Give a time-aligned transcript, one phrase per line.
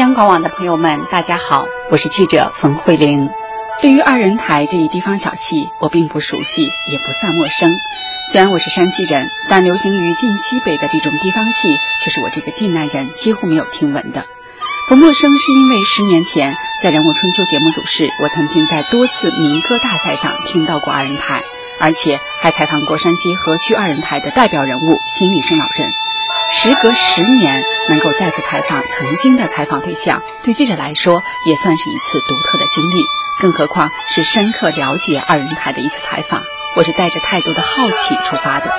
[0.00, 3.28] 央广网的朋友们，大家好，我是记者冯慧玲。
[3.82, 7.70] 对于二人台这一地方小戏，我并不熟悉，也不算陌生。
[8.32, 11.68] 虽然我是山西人，但流行于晋西北的这种地方戏，
[12.02, 14.24] 却是我这个晋南人几乎没有听闻的。
[14.88, 21.42] 不陌生是因为十年前在《人物春秋》节目组时，我曾经在多次民歌大赛上听到过二人台，
[21.78, 25.92] 而且还采访过山西河曲二人台的代表人物辛立生老人。
[26.52, 33.04] 时隔十年，能够再次采访曾经的采访对象，对记者来说也算是一次独特的经历。
[33.40, 36.42] 更何况是深刻了解二人台的一次采访，
[36.76, 38.70] 我是带着太多的好奇出发的。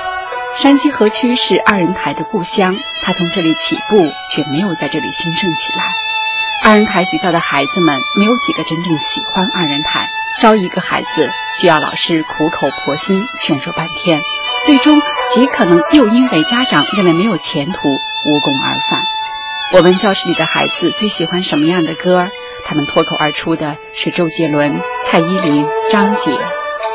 [0.58, 5.82] 山西河曲是二人台的故乡，他从这里起步，却没有在这里兴盛起来。
[6.62, 14.20] 二人台学校的孩子们没有几个真正喜欢二人台，招一个孩子需要老师苦口婆心劝说半天。
[14.64, 14.96] 最终
[15.30, 19.02] 极可能又因为家长认为没有前途，无功而返。
[19.72, 22.28] 我问教室里的孩子最喜欢什么样的歌，
[22.64, 26.38] 他们脱口而出的是周杰伦、蔡依林、张杰。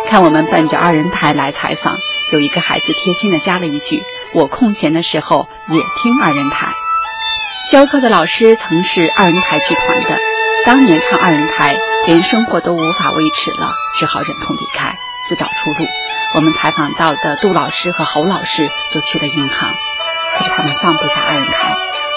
[0.08, 1.98] 看我们奔着二人台来采访，
[2.32, 4.02] 有一个孩子贴心的加了一句
[4.34, 6.68] ：“我空闲的时候也听二人台。”
[7.70, 10.18] 教课的老师曾是二人台剧团的，
[10.64, 14.96] 当年唱二人台，连生活都无法维持了，只好忍痛离开，
[15.28, 15.88] 自找出路。
[16.36, 19.73] 我们采访到的杜老师和侯老师就去了银行，
[20.38, 21.75] 可是他们放不下二人台。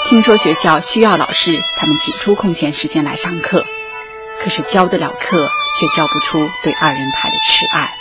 [0.08, 3.66] 听说学校需要老师，他们挤出空闲时间来上课，
[4.40, 7.92] 可是教得了课，却教不出对二人台的痴爱。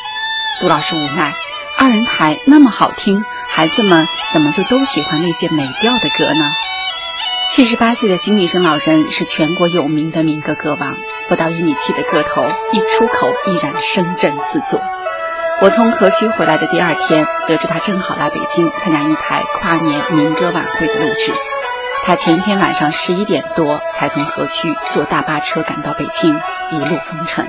[0.62, 1.34] 杜老师无奈，
[1.78, 6.52] 二人台那么好听，孩子们怎么就都喜欢那些美调的歌呢？
[7.52, 10.98] 七十八岁的辛立生老人是全国有名的民歌歌王，
[11.30, 14.82] 不到一米七的个头，一出口依然声震四座。
[15.62, 21.34] 我从河区回来的第二天，得知他正好来北京参加一台跨年民歌晚会的录制。
[22.06, 26.40] 他前一天晚上十一点多才从河区坐大巴车赶到北京，
[26.72, 27.48] 一路风尘。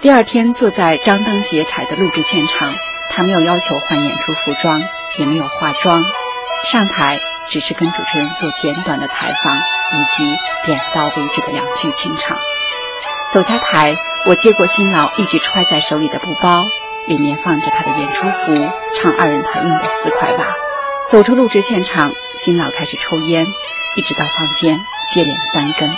[0.00, 2.74] 第二天坐在张灯结彩的录制现场，
[3.10, 4.82] 他没有要求换演出服装，
[5.18, 6.02] 也没有化妆，
[6.64, 12.36] 上台只是跟主持人做简短的采访，以及点到为止的两句清唱。
[13.32, 16.66] 走下台，我接过辛劳一直揣在手里的布包。
[17.08, 20.44] 里面放着他的演出服，唱二人台用的四块瓦。
[21.08, 23.46] 走出录制现场，辛老开始抽烟，
[23.96, 24.78] 一直到房间
[25.10, 25.90] 接连三根。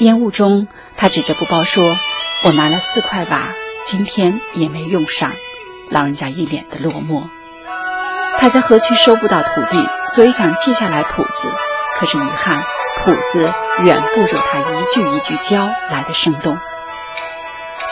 [0.00, 0.66] 烟雾中，
[0.96, 1.96] 他指着布包说
[2.42, 3.54] ：“我拿了四块瓦，
[3.86, 5.32] 今天也没用上。”
[5.88, 7.22] 老人家一脸的落寞。
[8.38, 11.48] 他在河区收不到徒弟，所以想记下来谱子，
[11.96, 12.62] 可是遗憾，
[13.04, 13.50] 谱子
[13.84, 16.58] 远不如他一句一句教来的生动。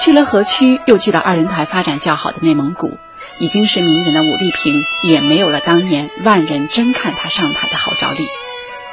[0.00, 2.96] 去了河曲，又去了二人台发展较好的内蒙古，
[3.38, 8.26] 已经是名人的武丽萍也没有了当年万人争看他上台的号召力。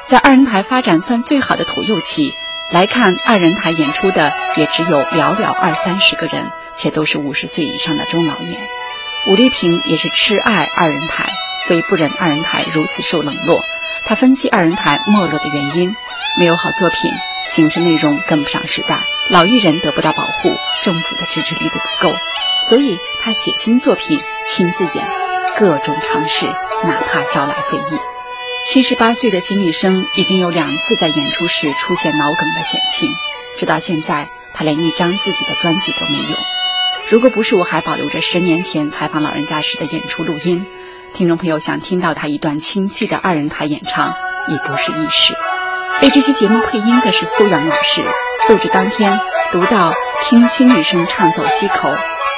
[0.05, 2.33] 在二人台发展算最好的土幼期
[2.73, 8.59] 来看，二人台演出的也只有寥寥二三十个人，且都是五十岁以上的中老年。
[9.27, 11.29] 武丽萍也是痴爱二人台，
[11.65, 13.61] 所以不忍二人台如此受冷落。
[14.05, 15.95] 他分析二人台没落的原因：
[16.37, 17.11] 没有好作品，
[17.49, 18.99] 形式内容跟不上时代。
[19.29, 22.15] 老艺人得不到保护，政府的支持力度不够，
[22.67, 25.07] 所以他写新作品，亲自演，
[25.57, 26.45] 各种尝试，
[26.83, 27.99] 哪怕招来非议。
[28.65, 33.09] 七十八岁的辛立生已经有两次在演出时出现脑梗的险情，
[33.57, 36.37] 直到现在，他连一张自己的专辑都没有。
[37.09, 40.65] 如果不是我还保留着十年前采访老人家时的演出录音，
[41.13, 44.13] 听众朋友想听到他一段清晰的二人台演唱，
[44.47, 45.33] 已不是易事。
[46.01, 48.05] 为这期节目配音的是苏阳老师。
[48.49, 49.19] 录制当天，
[49.51, 49.93] 读到
[50.23, 51.89] 听清一声唱走西口，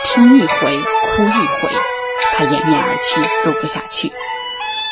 [0.05, 1.71] 听一回哭一回，
[2.35, 4.11] 他掩面而泣，录不下去。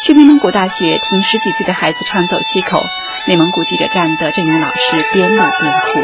[0.03, 2.85] 去内蒙古大学听十几岁的孩子唱走西口，
[3.25, 6.03] 内蒙古记者站的郑勇老师边录边哭。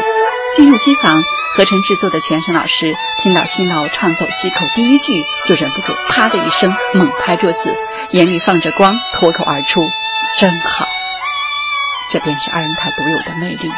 [0.56, 1.22] 进入机房，
[1.54, 5.12] 合成制作的全程老师听到辛劳唱走西口第一句，
[5.46, 7.76] 就忍不住啪的一声猛拍桌子，
[8.10, 9.80] 眼里放着光，脱口而出
[10.40, 10.86] ：“真好。”
[12.10, 13.70] 这便是二人台独有的魅力。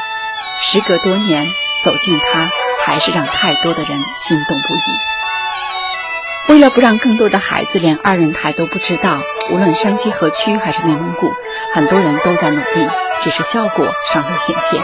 [0.62, 1.46] 时隔多年，
[1.84, 2.48] 走进它，
[2.84, 6.52] 还是让太多的人心动不已。
[6.52, 9.20] 为了不让更多的孩子连二人台都不知道，
[9.50, 11.32] 无论山西河区还是内蒙古，
[11.74, 12.88] 很多人都在努力，
[13.22, 14.82] 只是效果尚未显现。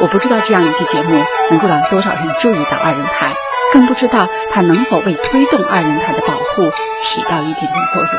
[0.00, 3.34] 我不知道这样一期节目能够让多少人注意到二人台，
[3.72, 6.70] 更不知道它能否为推动二人台的保护
[7.00, 8.12] 起到一定的作用。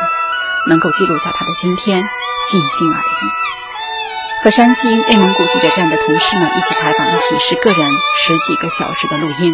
[0.68, 2.04] 能够记录下它的今天，
[2.50, 3.49] 尽心而已。
[4.42, 9.54] 和山西、内蒙古记者站的同事们一起采访了几十个人、十几个小时的录音，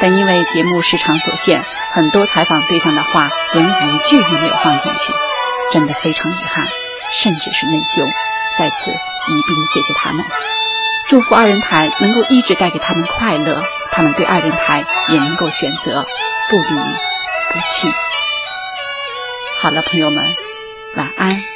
[0.00, 5.12] 但因为节目时长所限，很多采访对象的话连一句也没有放进去，
[5.72, 6.64] 真的非常遗憾，
[7.20, 8.06] 甚至是内疚。
[8.56, 10.24] 在此一并谢谢他们。
[11.08, 16.04] 祝福二人台能够一直带给他们快乐，他们对二人台也能够选择
[16.48, 16.80] 不离
[17.52, 17.88] 不弃。
[19.60, 20.24] 好了，朋友们，
[20.94, 21.49] 晚安。